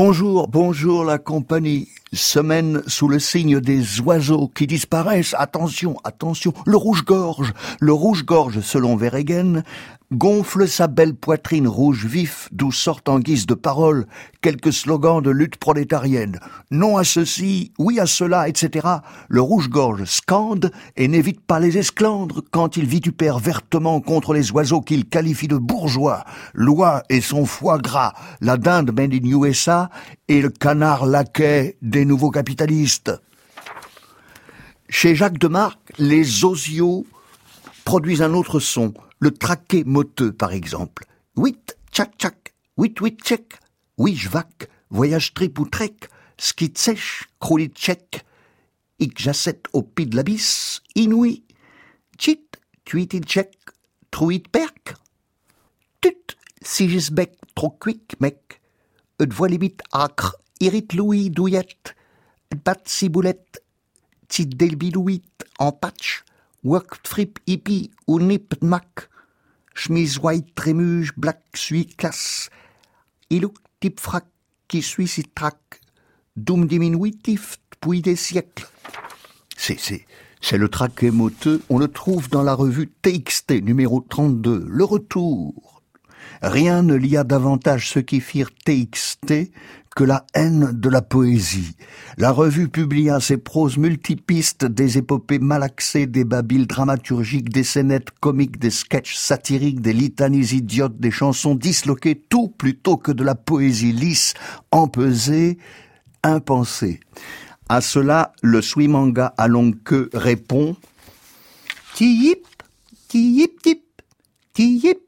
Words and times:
Bonjour, 0.00 0.46
bonjour 0.46 1.04
la 1.04 1.18
compagnie. 1.18 1.88
Semaine 2.12 2.82
sous 2.86 3.08
le 3.08 3.18
signe 3.18 3.58
des 3.58 4.00
oiseaux 4.00 4.46
qui 4.46 4.68
disparaissent. 4.68 5.34
Attention, 5.36 5.96
attention. 6.04 6.54
Le 6.66 6.76
rouge-gorge. 6.76 7.52
Le 7.80 7.92
rouge-gorge, 7.92 8.60
selon 8.60 8.94
Verregen, 8.94 9.64
gonfle 10.12 10.66
sa 10.66 10.86
belle 10.86 11.14
poitrine 11.14 11.68
rouge 11.68 12.06
vif 12.06 12.48
d'où 12.50 12.72
sortent 12.72 13.10
en 13.10 13.18
guise 13.18 13.46
de 13.46 13.54
parole 13.54 14.06
quelques 14.40 14.72
slogans 14.72 15.20
de 15.20 15.30
lutte 15.30 15.56
prolétarienne. 15.56 16.40
Non 16.70 16.96
à 16.96 17.04
ceci, 17.04 17.72
oui 17.78 18.00
à 18.00 18.06
cela, 18.06 18.48
etc. 18.48 18.86
Le 19.28 19.40
rouge-gorge 19.40 20.04
scande 20.04 20.72
et 20.96 21.08
n'évite 21.08 21.40
pas 21.40 21.60
les 21.60 21.76
esclandres 21.76 22.42
quand 22.50 22.76
il 22.76 22.86
vitupère 22.86 23.38
vertement 23.38 24.00
contre 24.00 24.32
les 24.32 24.50
oiseaux 24.52 24.80
qu'il 24.80 25.06
qualifie 25.06 25.48
de 25.48 25.56
bourgeois, 25.56 26.24
loi 26.54 27.02
et 27.10 27.20
son 27.20 27.44
foie 27.44 27.78
gras, 27.78 28.14
la 28.40 28.56
dinde 28.56 28.92
made 28.96 29.12
in 29.12 29.26
USA 29.26 29.90
et 30.28 30.40
le 30.40 30.48
canard 30.48 31.04
laquais 31.04 31.76
des 31.82 32.04
nouveaux 32.04 32.30
capitalistes. 32.30 33.12
Chez 34.88 35.14
Jacques 35.14 35.38
Demarque, 35.38 35.92
les 35.98 36.46
osios 36.46 37.04
produisent 37.88 38.20
un 38.20 38.34
autre 38.34 38.60
son, 38.60 38.92
le 39.18 39.30
traqué 39.30 39.82
moteux, 39.82 40.30
par 40.30 40.52
exemple. 40.52 41.06
Huit, 41.38 41.78
tchac, 41.90 42.18
tchac, 42.18 42.52
huit, 42.76 42.98
huit, 42.98 43.18
tchèque, 43.18 43.58
vac, 43.96 44.68
voyage 44.90 45.32
trip 45.32 45.58
ou 45.58 45.64
trek, 45.64 45.96
ski 46.36 46.70
sèche, 46.76 47.24
croulit 47.40 47.70
tchèque, 47.70 48.26
ik 48.98 49.18
j'assette 49.18 49.68
au 49.72 49.80
pied 49.80 50.04
de 50.04 50.16
l'abysse, 50.16 50.82
inouï, 50.96 51.44
chit, 52.18 52.44
tuitit 52.84 53.22
tchèque, 53.22 53.56
truit 54.10 54.40
perk, 54.40 54.94
tut, 56.02 56.36
sigisbec, 56.60 57.38
trop 57.54 57.70
quick, 57.70 58.20
mec, 58.20 58.60
et 59.18 59.32
voix 59.32 59.48
limite 59.48 59.80
acre, 59.92 60.36
irrite 60.60 60.92
louis, 60.92 61.30
douillette, 61.30 61.96
bat 62.66 62.82
ciboulette, 62.84 63.64
tit 64.28 64.44
delbilouit, 64.44 65.24
en 65.58 65.72
patch, 65.72 66.26
work 66.68 67.00
frip 67.06 67.38
hippie 67.46 67.90
ou 68.06 68.20
nip 68.20 68.54
mac, 68.60 69.08
chemise 69.74 70.18
white 70.18 70.54
trémuge, 70.54 71.14
black 71.16 71.40
suit 71.54 71.96
classe, 71.96 72.50
ilouk 73.30 73.56
type 73.80 73.98
frac 73.98 74.26
qui 74.68 74.82
suit 74.82 75.08
si 75.08 75.24
trac, 75.24 75.56
doum 76.36 76.66
diminutif, 76.66 77.56
puis 77.80 78.02
des 78.02 78.16
siècles. 78.16 78.68
C'est, 79.56 79.78
c'est, 79.80 80.04
c'est 80.42 80.58
le 80.58 80.68
trac 80.68 81.02
émoteux, 81.02 81.62
on 81.70 81.78
le 81.78 81.88
trouve 81.88 82.28
dans 82.28 82.42
la 82.42 82.52
revue 82.52 82.88
TXT 83.00 83.62
numéro 83.62 84.02
32, 84.02 84.66
le 84.68 84.84
retour. 84.84 85.77
Rien 86.42 86.82
ne 86.82 86.94
lia 86.94 87.24
davantage 87.24 87.90
ceux 87.90 88.02
qui 88.02 88.20
firent 88.20 88.50
TXT 88.64 89.50
que 89.98 90.04
la 90.04 90.24
haine 90.32 90.70
de 90.72 90.88
la 90.88 91.02
poésie. 91.02 91.74
La 92.18 92.30
revue 92.30 92.68
publia 92.68 93.18
ses 93.18 93.36
proses 93.36 93.78
multipistes, 93.78 94.64
des 94.64 94.96
épopées 94.96 95.40
malaxées, 95.40 96.06
des 96.06 96.22
babiles 96.22 96.68
dramaturgiques, 96.68 97.48
des 97.48 97.64
scénettes 97.64 98.12
comiques, 98.20 98.60
des 98.60 98.70
sketchs 98.70 99.16
satiriques, 99.16 99.80
des 99.80 99.92
litanies 99.92 100.54
idiotes, 100.54 101.00
des 101.00 101.10
chansons 101.10 101.56
disloquées, 101.56 102.14
tout 102.28 102.46
plutôt 102.46 102.96
que 102.96 103.10
de 103.10 103.24
la 103.24 103.34
poésie 103.34 103.92
lisse, 103.92 104.34
empesée, 104.70 105.58
impensée. 106.22 107.00
À 107.68 107.80
cela, 107.80 108.32
le 108.40 108.62
Swimanga 108.62 109.34
à 109.36 109.48
longue 109.48 109.82
queue 109.82 110.10
répond 110.14 110.76
Ti-yip, 111.94 112.46
ti-yip 113.08 113.60
tip, 113.62 113.82
ti-yip. 114.52 115.07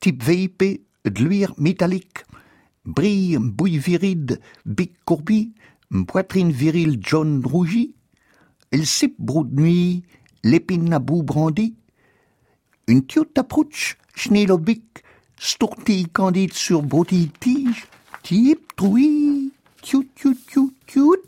Type 0.00 0.22
VIP, 0.22 0.86
de 1.04 1.24
l'huile 1.24 1.48
métallique, 1.58 2.24
brille, 2.84 3.38
bouille 3.40 3.78
viride, 3.78 4.40
bic 4.66 4.92
courbi, 5.04 5.52
poitrine 6.06 6.52
virile 6.52 7.00
jaune 7.04 7.42
rougi, 7.44 7.94
elle 8.70 8.86
sip 8.86 9.16
brou 9.18 9.44
de 9.44 9.60
nuit, 9.60 10.04
l'épine 10.44 10.92
à 10.92 11.00
bout 11.00 11.24
brandi, 11.24 11.74
une 12.86 13.04
tiote 13.04 13.36
approche, 13.36 13.98
schneelobic, 14.14 15.02
stourtille 15.38 16.08
candide 16.08 16.52
sur 16.52 16.82
broutille 16.82 17.30
tige, 17.40 17.86
tip, 18.22 18.76
troui, 18.76 19.52
tiut, 19.82 20.08
tiut, 20.14 20.38
tiut, 20.46 20.72
tiut, 20.86 21.22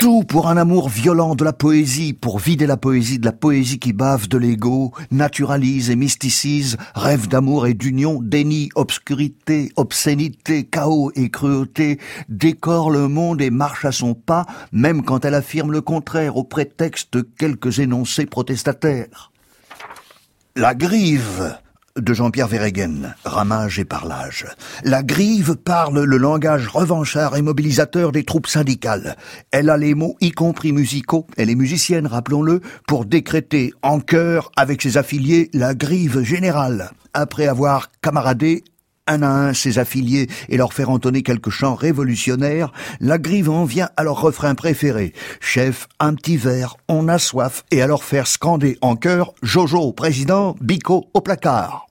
tout 0.00 0.24
pour 0.24 0.48
un 0.48 0.56
amour 0.56 0.88
violent 0.88 1.34
de 1.34 1.44
la 1.44 1.52
poésie, 1.52 2.14
pour 2.14 2.38
vider 2.38 2.66
la 2.66 2.78
poésie 2.78 3.18
de 3.18 3.26
la 3.26 3.32
poésie 3.32 3.78
qui 3.78 3.92
bave 3.92 4.28
de 4.28 4.38
l'ego, 4.38 4.94
naturalise 5.10 5.90
et 5.90 5.94
mysticise, 5.94 6.78
rêve 6.94 7.28
d'amour 7.28 7.66
et 7.66 7.74
d'union, 7.74 8.18
déni, 8.22 8.70
obscurité, 8.76 9.70
obscénité, 9.76 10.64
chaos 10.64 11.12
et 11.16 11.28
cruauté, 11.28 11.98
décore 12.30 12.90
le 12.90 13.08
monde 13.08 13.42
et 13.42 13.50
marche 13.50 13.84
à 13.84 13.92
son 13.92 14.14
pas, 14.14 14.46
même 14.72 15.02
quand 15.02 15.26
elle 15.26 15.34
affirme 15.34 15.70
le 15.70 15.82
contraire 15.82 16.38
au 16.38 16.44
prétexte 16.44 17.12
de 17.12 17.20
quelques 17.20 17.78
énoncés 17.78 18.24
protestataires. 18.24 19.30
La 20.56 20.74
grive 20.74 21.58
de 21.96 22.14
Jean-Pierre 22.14 22.48
Verregen, 22.48 23.14
ramage 23.24 23.78
et 23.78 23.84
parlage. 23.84 24.46
La 24.84 25.02
grive 25.02 25.56
parle 25.56 26.02
le 26.02 26.16
langage 26.16 26.68
revanchard 26.68 27.36
et 27.36 27.42
mobilisateur 27.42 28.12
des 28.12 28.24
troupes 28.24 28.46
syndicales. 28.46 29.16
Elle 29.50 29.70
a 29.70 29.76
les 29.76 29.94
mots, 29.94 30.16
y 30.20 30.30
compris 30.30 30.72
musicaux, 30.72 31.26
elle 31.36 31.50
est 31.50 31.54
musicienne, 31.54 32.06
rappelons-le, 32.06 32.60
pour 32.86 33.04
décréter 33.04 33.72
en 33.82 34.00
chœur 34.00 34.50
avec 34.56 34.82
ses 34.82 34.96
affiliés 34.96 35.50
la 35.52 35.74
grive 35.74 36.22
générale. 36.22 36.90
Après 37.12 37.46
avoir 37.46 37.90
camaradé 38.02 38.64
un 39.10 39.22
à 39.22 39.28
un 39.28 39.54
ses 39.54 39.78
affiliés 39.78 40.28
et 40.48 40.56
leur 40.56 40.72
faire 40.72 40.90
entonner 40.90 41.22
quelques 41.22 41.50
chants 41.50 41.74
révolutionnaires, 41.74 42.72
la 43.00 43.18
en 43.48 43.64
vient 43.64 43.90
à 43.96 44.04
leur 44.04 44.20
refrain 44.20 44.54
préféré. 44.54 45.12
Chef, 45.40 45.88
un 45.98 46.14
petit 46.14 46.36
verre, 46.36 46.76
on 46.88 47.08
a 47.08 47.18
soif, 47.18 47.64
et 47.70 47.82
à 47.82 47.86
leur 47.86 48.04
faire 48.04 48.26
scander 48.26 48.78
en 48.80 48.96
chœur 48.96 49.34
Jojo, 49.42 49.92
président, 49.92 50.56
Bico 50.60 51.08
au 51.14 51.20
placard. 51.20 51.89